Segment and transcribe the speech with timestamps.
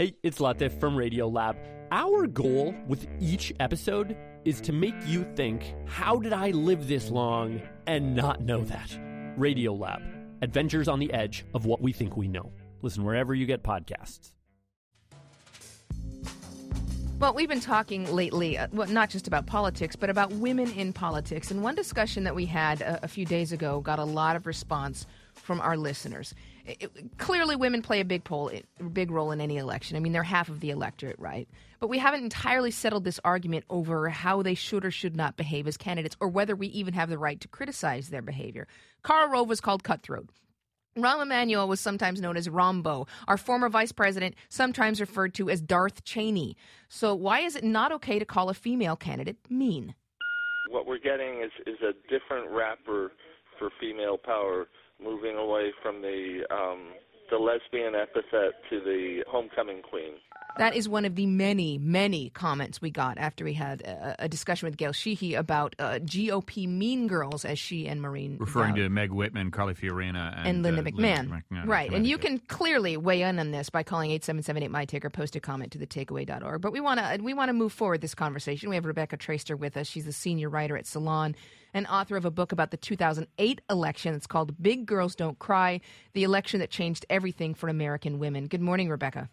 [0.00, 1.58] Hey, it's Latif from Radiolab.
[1.90, 7.10] Our goal with each episode is to make you think, how did I live this
[7.10, 8.98] long and not know that?
[9.38, 10.00] Radiolab,
[10.40, 12.50] adventures on the edge of what we think we know.
[12.80, 14.30] Listen wherever you get podcasts.
[17.18, 20.94] Well, we've been talking lately, uh, well, not just about politics, but about women in
[20.94, 21.50] politics.
[21.50, 24.46] And one discussion that we had a, a few days ago got a lot of
[24.46, 25.04] response
[25.40, 26.34] from our listeners.
[26.66, 28.50] It, it, clearly, women play a big, poll,
[28.92, 29.96] big role in any election.
[29.96, 31.48] I mean, they're half of the electorate, right?
[31.80, 35.66] But we haven't entirely settled this argument over how they should or should not behave
[35.66, 38.66] as candidates, or whether we even have the right to criticize their behavior.
[39.02, 40.28] Karl Rove was called cutthroat.
[40.98, 43.06] Rahm Emanuel was sometimes known as Rahmbo.
[43.28, 46.56] Our former vice president, sometimes referred to as Darth Cheney.
[46.88, 49.94] So, why is it not okay to call a female candidate mean?
[50.68, 53.12] What we're getting is, is a different wrapper
[53.58, 54.66] for female power
[55.02, 56.92] moving away from the um,
[57.30, 60.14] the lesbian epithet to the homecoming queen.
[60.58, 64.28] That is one of the many, many comments we got after we had a, a
[64.28, 68.88] discussion with Gail Sheehy about uh, GOP mean girls, as she and Maureen referring to
[68.88, 71.30] Meg Whitman, Carly Fiorina, and, and Linda uh, McMahon.
[71.30, 71.66] Linda McMahon.
[71.66, 74.70] Right, and you can clearly weigh in on this by calling eight seven seven eight
[74.70, 76.60] my take or post a comment to the takeaway.org.
[76.60, 78.70] But we want to we want to move forward this conversation.
[78.70, 79.86] We have Rebecca Traister with us.
[79.86, 81.36] She's a senior writer at Salon
[81.74, 84.14] and author of a book about the 2008 election.
[84.14, 85.80] It's called Big Girls Don't Cry:
[86.12, 88.46] The Election That Changed Everything for American Women.
[88.46, 89.28] Good morning, Rebecca.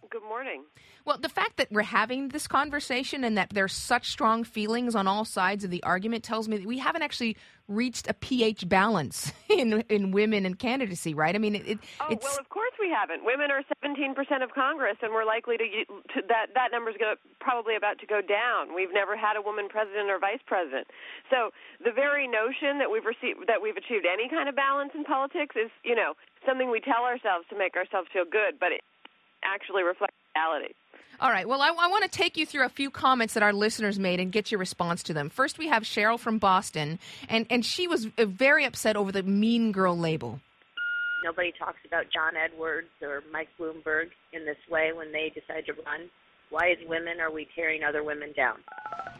[0.47, 0.65] Morning.
[1.03, 5.05] Well, the fact that we're having this conversation and that there's such strong feelings on
[5.05, 7.35] all sides of the argument tells me that we haven't actually
[7.67, 11.35] reached a pH balance in in women and candidacy, right?
[11.35, 13.25] I mean, it, it, oh, it's well, of course we haven't.
[13.25, 15.67] Women are 17% of Congress, and we're likely to,
[16.15, 18.73] to that that number's going to probably about to go down.
[18.73, 20.87] We've never had a woman president or vice president.
[21.29, 21.51] So
[21.83, 25.59] the very notion that we've received that we've achieved any kind of balance in politics
[25.59, 26.15] is, you know,
[26.47, 28.79] something we tell ourselves to make ourselves feel good, but it
[29.43, 30.73] actually reflects reality.
[31.19, 31.47] All right.
[31.47, 34.19] Well, I, I want to take you through a few comments that our listeners made
[34.19, 35.29] and get your response to them.
[35.29, 39.23] First, we have Cheryl from Boston, and, and she was uh, very upset over the
[39.23, 40.39] mean girl label.
[41.23, 45.73] Nobody talks about John Edwards or Mike Bloomberg in this way when they decide to
[45.73, 46.09] run.
[46.49, 48.57] Why, as women, are we tearing other women down?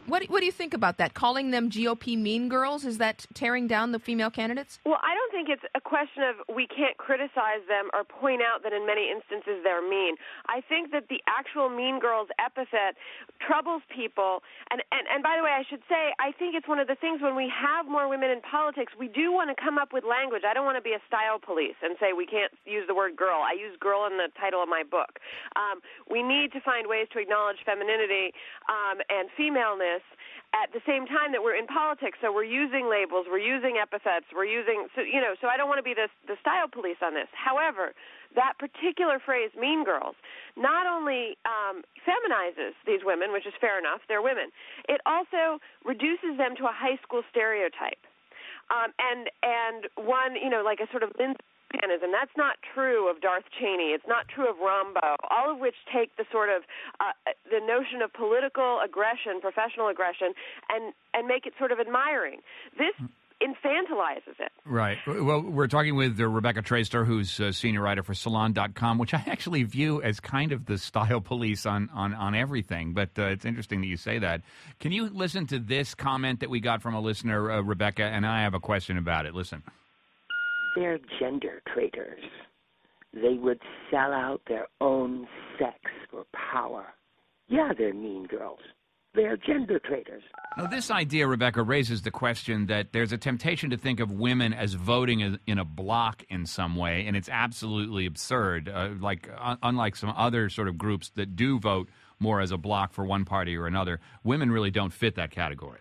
[0.08, 1.12] What, what do you think about that?
[1.12, 4.80] Calling them GOP mean girls, is that tearing down the female candidates?
[4.86, 8.64] Well, I don't think it's a question of we can't criticize them or point out
[8.64, 10.16] that in many instances they're mean.
[10.48, 12.96] I think that the actual mean girls epithet
[13.44, 14.40] troubles people.
[14.72, 16.96] And, and, and by the way, I should say, I think it's one of the
[16.96, 20.08] things when we have more women in politics, we do want to come up with
[20.08, 20.48] language.
[20.48, 23.12] I don't want to be a style police and say we can't use the word
[23.12, 23.44] girl.
[23.44, 25.20] I use girl in the title of my book.
[25.52, 28.32] Um, we need to find ways to acknowledge femininity
[28.68, 30.02] um, and femaleness
[30.56, 32.16] at the same time that we're in politics.
[32.24, 35.36] So we're using labels, we're using epithets, we're using so you know.
[35.40, 37.28] So I don't want to be the the style police on this.
[37.36, 37.92] However,
[38.34, 40.16] that particular phrase, "mean girls,"
[40.56, 44.48] not only um, feminizes these women, which is fair enough, they're women.
[44.88, 48.00] It also reduces them to a high school stereotype.
[48.68, 51.40] Um, and and one, you know, like a sort of Lindsay
[51.72, 53.92] and that's not true of Darth Cheney.
[53.92, 55.16] It's not true of Rahmbo.
[55.30, 56.62] All of which take the sort of
[57.00, 57.12] uh,
[57.50, 60.32] the notion of political aggression, professional aggression,
[60.70, 62.40] and and make it sort of admiring.
[62.78, 62.94] This
[63.40, 64.50] infantilizes it.
[64.64, 64.98] Right.
[65.06, 69.22] Well, we're talking with uh, Rebecca Traister, who's a senior writer for Salon.com, which I
[69.26, 72.94] actually view as kind of the style police on, on, on everything.
[72.94, 74.42] But uh, it's interesting that you say that.
[74.80, 78.02] Can you listen to this comment that we got from a listener, uh, Rebecca?
[78.02, 79.34] And I have a question about it.
[79.34, 79.62] Listen
[80.78, 82.20] they're gender traitors.
[83.12, 85.26] They would sell out their own
[85.58, 85.78] sex
[86.10, 86.86] for power.
[87.48, 88.60] Yeah, they're mean girls.
[89.14, 90.22] They're gender traitors.
[90.56, 94.52] Now, this idea, Rebecca, raises the question that there's a temptation to think of women
[94.52, 98.68] as voting in a block in some way, and it's absolutely absurd.
[98.68, 101.88] Uh, like, uh, unlike some other sort of groups that do vote
[102.20, 105.80] more as a block for one party or another, women really don't fit that category.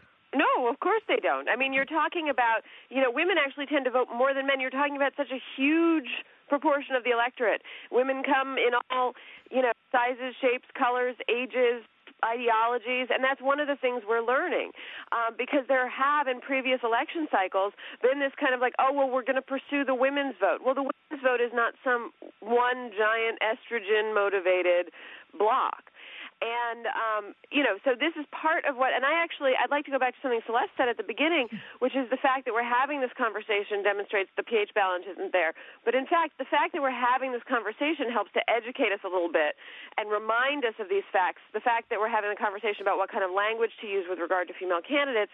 [0.77, 1.49] Of course they don't.
[1.49, 2.61] I mean, you're talking about,
[2.93, 4.61] you know, women actually tend to vote more than men.
[4.61, 7.65] You're talking about such a huge proportion of the electorate.
[7.89, 9.17] Women come in all,
[9.49, 11.81] you know, sizes, shapes, colors, ages,
[12.21, 14.69] ideologies, and that's one of the things we're learning
[15.09, 17.73] um, because there have in previous election cycles
[18.05, 20.61] been this kind of like, oh, well, we're going to pursue the women's vote.
[20.61, 24.93] Well, the women's vote is not some one giant estrogen motivated
[25.37, 25.89] block.
[26.37, 28.93] And um, you know, so this is part of what.
[28.93, 31.49] And I actually, I'd like to go back to something Celeste said at the beginning,
[31.81, 35.57] which is the fact that we're having this conversation demonstrates the pH balance isn't there.
[35.81, 39.09] But in fact, the fact that we're having this conversation helps to educate us a
[39.09, 39.57] little bit
[39.97, 41.41] and remind us of these facts.
[41.57, 44.21] The fact that we're having a conversation about what kind of language to use with
[44.21, 45.33] regard to female candidates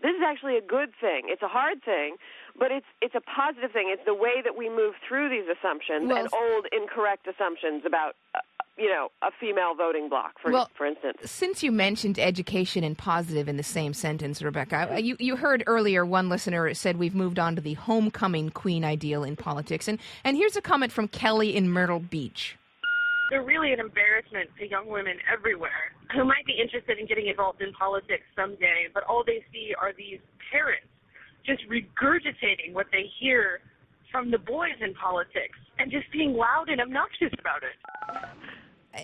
[0.00, 1.26] this is actually a good thing.
[1.26, 2.16] It's a hard thing,
[2.56, 3.90] but it's it's a positive thing.
[3.90, 8.14] It's the way that we move through these assumptions well, and old incorrect assumptions about
[8.78, 11.18] you know, a female voting bloc, for Well, for instance.
[11.24, 15.64] Since you mentioned education and positive in the same sentence, Rebecca, uh, you, you heard
[15.66, 19.88] earlier one listener said we've moved on to the homecoming queen ideal in politics.
[19.88, 22.56] And, and here's a comment from Kelly in Myrtle Beach.
[23.30, 27.60] they're really an embarrassment to young women everywhere who might be interested in getting involved
[27.60, 30.20] in politics someday, but all they see are these
[30.50, 30.86] parents
[31.44, 33.60] just regurgitating what they hear
[34.12, 37.76] from the boys in politics and just being loud and obnoxious about it.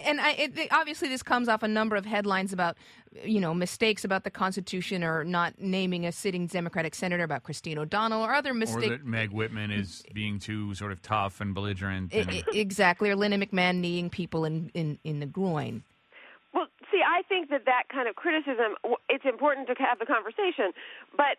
[0.05, 2.77] And I, it, it- obviously this comes off a number of headlines about
[3.25, 7.79] you know mistakes about the Constitution or not naming a sitting Democratic senator about Christine
[7.79, 8.77] O'Donnell or other mistakes.
[8.77, 9.03] Or mistakes.
[9.03, 12.13] that Meg Whitman is being too sort of tough and belligerent.
[12.15, 15.83] I- And, I- exactly, or Linda McMahon kneeing people in, in, in the groin.
[16.53, 18.77] Well, see, I think that that kind of criticism,
[19.09, 20.73] it's important to have the conversation,
[21.17, 21.37] but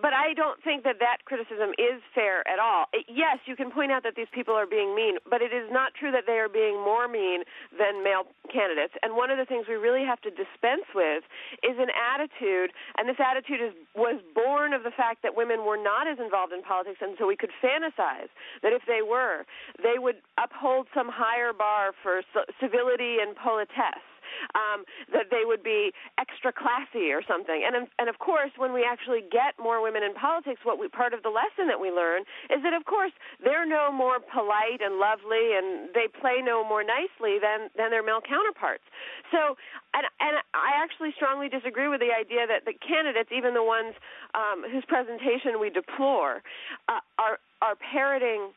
[0.00, 2.86] but I don't think that that criticism is fair at all.
[3.08, 5.92] Yes, you can point out that these people are being mean, but it is not
[5.92, 7.44] true that they are being more mean
[7.76, 8.94] than male candidates.
[9.02, 11.24] And one of the things we really have to dispense with
[11.60, 15.76] is an attitude, and this attitude is was born of the fact that women were
[15.76, 19.44] not as involved in politics, and so we could fantasize that if they were,
[19.82, 22.22] they would uphold some higher bar for
[22.60, 24.11] civility and politesse
[24.54, 27.62] um, that they would be extra classy or something.
[27.66, 31.14] And and of course, when we actually get more women in politics, what we part
[31.14, 33.12] of the lesson that we learn is that of course
[33.42, 38.02] they're no more polite and lovely, and they play no more nicely than than their
[38.02, 38.84] male counterparts.
[39.30, 39.56] So,
[39.94, 43.94] and and I actually strongly disagree with the idea that the candidates, even the ones
[44.34, 46.42] um, whose presentation we deplore,
[46.88, 48.50] uh, are are parroting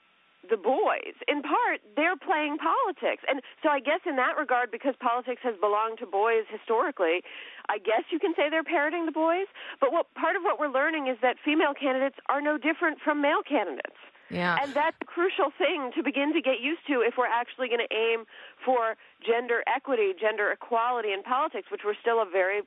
[0.49, 1.15] the boys.
[1.27, 3.23] In part, they're playing politics.
[3.27, 7.21] And so I guess in that regard, because politics has belonged to boys historically,
[7.69, 9.47] I guess you can say they're parroting the boys.
[9.79, 13.21] But what part of what we're learning is that female candidates are no different from
[13.21, 13.97] male candidates.
[14.29, 14.57] Yeah.
[14.61, 17.85] And that's a crucial thing to begin to get used to if we're actually going
[17.85, 18.25] to aim
[18.63, 22.61] for gender equity, gender equality in politics, which we're still a very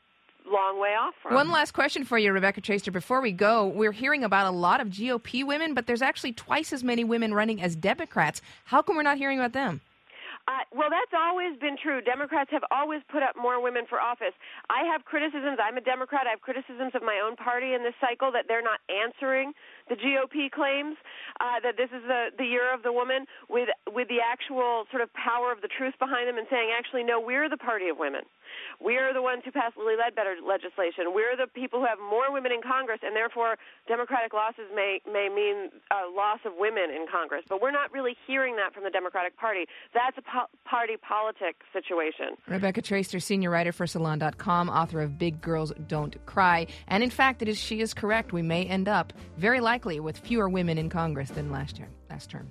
[0.53, 1.35] long way off from.
[1.35, 2.93] One last question for you, Rebecca Traister.
[2.93, 6.73] Before we go, we're hearing about a lot of GOP women, but there's actually twice
[6.73, 8.41] as many women running as Democrats.
[8.65, 9.81] How come we're not hearing about them?
[10.49, 12.01] Uh, well, that's always been true.
[12.01, 14.33] Democrats have always put up more women for office.
[14.71, 15.59] I have criticisms.
[15.61, 16.25] I'm a Democrat.
[16.27, 19.53] I have criticisms of my own party in this cycle that they're not answering
[19.89, 20.97] the GOP claims
[21.41, 25.03] uh, that this is the the year of the woman with with the actual sort
[25.03, 27.99] of power of the truth behind them and saying, actually, no, we're the party of
[27.99, 28.23] women.
[28.81, 31.13] We are the ones who passed Lilly Ledbetter legislation.
[31.13, 33.57] We're the people who have more women in Congress, and therefore
[33.87, 37.45] Democratic losses may may mean a loss of women in Congress.
[37.49, 39.67] But we're not really hearing that from the Democratic Party.
[39.95, 42.37] That's a po- party politic situation.
[42.47, 46.67] Rebecca Traister, senior writer for Salon.com, author of Big Girls Don't Cry.
[46.89, 48.33] And in fact, it is she is correct.
[48.33, 52.31] We may end up very likely with fewer women in Congress than last year, last
[52.31, 52.49] term.